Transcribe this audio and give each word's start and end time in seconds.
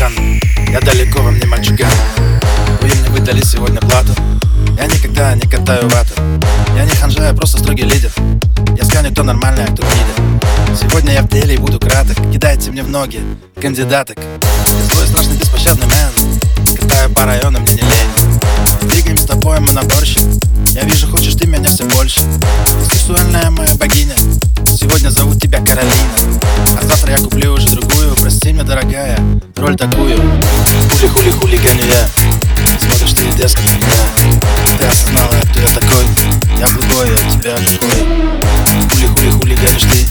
пьян 0.00 0.40
Я 0.72 0.80
далеко 0.80 1.20
вам 1.20 1.38
не 1.38 1.44
мальчуган 1.44 1.90
Вы 2.80 2.88
мне 2.88 3.08
выдали 3.10 3.42
сегодня 3.42 3.80
плату. 3.80 4.14
Я 4.78 4.86
никогда 4.86 5.34
не 5.34 5.42
катаю 5.42 5.88
вату 5.88 6.14
Я 6.76 6.84
не 6.84 6.92
ханжа, 6.92 7.26
я 7.26 7.34
просто 7.34 7.58
строгий 7.58 7.84
лидер. 7.84 8.10
Я 8.78 8.84
сканю 8.84 9.12
то 9.12 9.22
нормальное, 9.22 9.66
а 9.66 9.72
кто 9.72 9.82
гнидер 9.82 10.78
Сегодня 10.80 11.12
я 11.12 11.22
в 11.22 11.28
деле 11.28 11.54
и 11.54 11.58
буду 11.58 11.78
краток. 11.78 12.16
Кидайте 12.32 12.70
мне 12.70 12.82
в 12.82 12.88
ноги 12.88 13.20
кандидаток. 13.60 14.16
Я 14.18 14.94
злой, 14.94 15.06
страшный, 15.06 15.36
беспощадный 15.36 15.86
мэн. 15.86 16.78
Катаю 16.80 17.10
по 17.10 17.24
району, 17.24 17.60
мне 17.60 17.72
не 17.72 17.82
лень. 17.82 18.90
Двигаем 18.90 19.18
с 19.18 19.24
тобой, 19.24 19.60
мы 19.60 19.72
наборщик 19.72 20.22
Я 20.68 20.82
вижу, 20.84 21.10
хочешь 21.10 21.34
ты 21.34 21.46
меня 21.46 21.68
все 21.68 21.84
больше. 21.84 22.20
Сексуальная 22.90 23.50
моя 23.50 23.74
богиня. 23.74 24.14
Сегодня 24.64 25.10
зовут 25.10 25.42
тебя 25.42 25.58
Каролина 25.58 26.19
роль 29.70 29.76
такую. 29.76 30.16
Хули-хули 30.90 31.30
хулиганю 31.30 31.84
я 31.86 32.08
Смотришь 32.80 33.12
ты 33.12 33.24
дерзко 33.36 33.62
на 33.62 33.70
меня. 33.76 34.40
Ты 34.78 34.84
осознала, 34.84 35.34
кто 35.50 35.60
я 35.60 35.68
такой. 35.68 36.04
Я 36.58 36.66
другой, 36.66 37.10
я 37.10 37.16
тебя 37.30 37.54
какой 37.54 38.00
Хули-хули 38.90 39.30
хулиганишь 39.30 39.82
ты. 39.82 40.06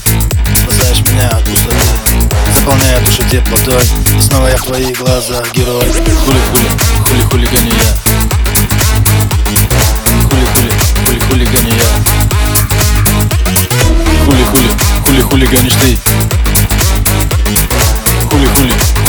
Спасаешь 0.61 1.01
меня 1.01 1.27
от 1.29 1.43
пустоты. 1.43 1.75
Заполняя 2.55 2.99
душу 3.01 3.23
теплотой. 3.29 3.83
И 4.17 4.21
снова 4.21 4.47
я 4.47 4.57
в 4.57 4.63
твоих 4.63 4.97
глазах 4.97 5.53
герой. 5.53 5.85
Хули-хули, 6.25 6.69
хули-хулиганю 7.05 7.73
я 7.73 7.93
Хули-хули, 10.29 10.71
хули-хулиганю 11.05 11.73
я 11.75 11.89
Хули-хули, 14.25 14.69
хули-хулиганишь 15.05 15.73
ты 15.73 16.08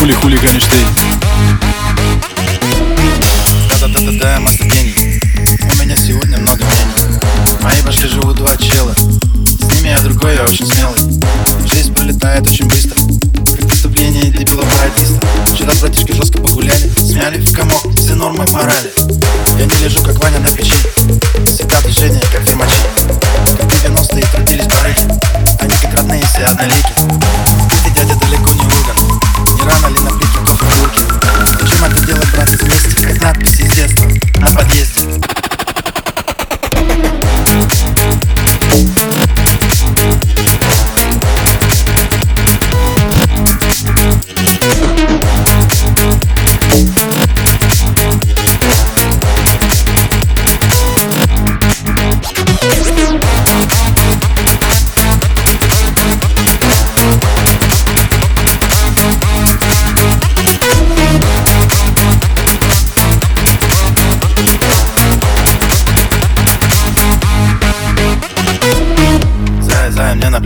Хули-хули, 0.00 0.34
хули-хулиганишь 0.34 0.64
ты 0.64 0.76
Да-да-да-да-да, 3.68 4.40
мастер 4.40 4.64
гений. 4.64 5.20
У 5.60 5.76
меня 5.76 5.94
сегодня 5.94 6.38
много 6.38 6.64
мнений 6.64 7.20
В 7.58 7.62
моей 7.62 7.82
башке 7.82 8.08
живут 8.08 8.36
два 8.36 8.56
чела. 8.56 8.94
С 8.94 9.74
ними 9.74 9.88
я 9.88 10.00
другой, 10.00 10.36
я 10.36 10.44
очень 10.44 10.64
смелый. 10.64 10.98
Жизнь 11.66 11.92
пролетает 11.92 12.48
очень 12.48 12.66
быстро. 12.66 12.94
Как 13.54 13.68
преступление 13.68 14.30
дебила-пародиста 14.30 15.20
Вчера 15.52 15.74
с 15.74 15.80
братишкой 15.80 16.16
жестко 16.16 16.40
погуляли 16.40 16.90
Смяли 16.96 17.36
в 17.36 17.54
комок 17.54 17.94
все 17.94 18.14
нормы 18.14 18.46
морали. 18.52 18.90
Я 19.58 19.66
не 19.66 19.84
лежу, 19.84 20.02
как 20.02 20.18
Ваня 20.22 20.38
на 20.38 20.48
печи. 20.48 20.72
Всегда 21.44 21.78
движение, 21.82 22.22
как 22.32 22.40
фирмачи 22.48 22.80
Как 23.44 23.70
90-е 23.84 24.24
трудились 24.32 24.66
барыги 24.66 25.02
Они 25.60 25.74
как 25.82 25.94
родные 25.94 26.24
все 26.24 26.44
однолики 26.44 26.94
Ты, 27.84 27.90
дядя, 27.90 28.14
далеко 28.14 28.49
рано 29.70 29.94
ли 29.94 30.00
на 30.00 30.10
бурке 30.10 31.00
Зачем 31.60 31.84
это 31.84 32.06
делать, 32.06 32.32
братцы, 32.32 32.56
вместе 32.58 33.06
Как 33.06 33.22
надписи 33.22 33.62
из 33.62 33.72
детства 33.72 34.19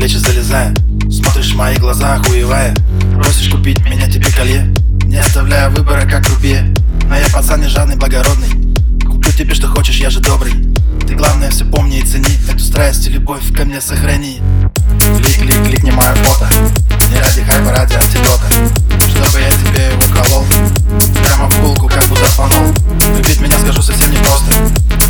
плечи 0.05 0.19
залезая. 0.19 0.75
Смотришь 1.11 1.53
в 1.53 1.57
мои 1.57 1.77
глаза, 1.77 2.17
охуевая. 2.17 2.77
Просишь 3.15 3.49
купить 3.49 3.83
меня 3.87 4.07
тебе 4.07 4.27
колье 4.37 4.75
Не 5.05 5.17
оставляя 5.17 5.71
выбора, 5.71 6.03
как 6.03 6.29
рубе 6.29 6.75
Но 7.09 7.17
я 7.17 7.25
пацан 7.33 7.63
не 7.63 7.69
жадный, 7.69 7.97
благородный. 7.97 8.51
Куплю 9.01 9.33
тебе, 9.33 9.55
что 9.55 9.67
хочешь, 9.67 9.97
я 9.97 10.11
же 10.11 10.21
добрый. 10.21 10.53
Ты 11.09 11.15
главное 11.15 11.49
все 11.49 11.65
помни 11.65 12.01
и 12.01 12.03
цени. 12.03 12.29
Эту 12.51 12.59
страсть 12.59 13.07
и 13.07 13.11
любовь 13.11 13.51
ко 13.55 13.65
мне 13.65 13.81
сохрани. 13.81 14.43
Клик, 15.17 15.39
клик, 15.39 15.67
клик, 15.69 15.83
не 15.85 15.91
мое 15.91 16.15
фото. 16.17 16.49
Не 17.09 17.19
ради 17.19 17.43
хайпа, 17.43 17.71
ради 17.71 17.95
антидота. 17.95 18.45
Чтобы 19.09 19.41
я 19.41 19.51
тебе 19.51 19.87
его 19.87 20.05
Прямо 21.25 21.49
в 21.49 21.61
булку, 21.61 21.89
как 21.89 22.05
будто 22.09 22.27
фанол. 22.27 22.75
Любить 23.17 23.41
меня 23.41 23.59
скажу 23.59 23.81
совсем 23.81 24.11
не 24.11 24.19
просто. 24.19 24.53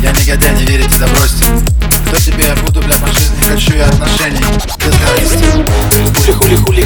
Я 0.01 0.11
негодяй, 0.11 0.55
не 0.55 0.65
верите, 0.65 0.95
да 0.99 1.07
бросьте. 1.07 1.45
Кто 2.07 2.17
тебе 2.17 2.45
я 2.45 2.55
буду, 2.63 2.79
бля, 2.81 2.95
по 2.95 3.07
жизни? 3.07 3.35
Хочу 3.41 3.75
я 3.75 3.85
отношений 3.87 4.45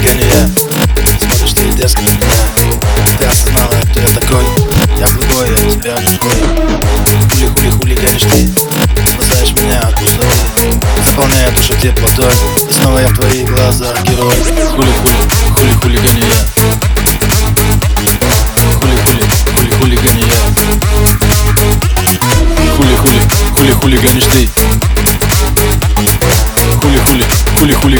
Хулиганю 0.00 0.24
я 0.24 0.48
Смотришь 1.20 1.52
ты 1.52 1.64
дерзко 1.72 2.00
на 2.00 2.08
меня. 2.08 2.26
Ты 3.18 3.24
осознала, 3.26 3.74
кто 3.90 4.00
я 4.00 4.08
такой. 4.08 4.44
Я 4.98 5.06
другой, 5.08 5.50
я 5.50 5.56
тебя 5.70 5.94
другой. 5.96 6.38
Хули-хули 7.28 7.70
хулиганишь 7.70 8.22
ты 8.22 8.48
Спасаешь 9.12 9.52
меня 9.52 9.80
от 9.80 9.94
пустоты 9.96 10.80
Заполняя 11.04 11.50
душу 11.50 11.74
теплотой 11.74 12.32
И 12.66 12.72
снова 12.72 12.98
я 13.00 13.08
в 13.08 13.18
твоих 13.18 13.46
глазах 13.50 14.02
герой. 14.04 14.32
Хули-хули, 14.70 15.12
хули-хулиганю 15.54 16.24
я. 16.24 16.46
Хули-хули, 18.80 19.22
хули-хулиганю 19.54 20.24
я. 20.26 20.40
Хули-хули, 22.74 23.20
хули-хулиганишь 23.54 24.24
ты. 24.24 24.48
Хули-хули, 26.80 27.24
хули-хулиганишь 27.58 27.99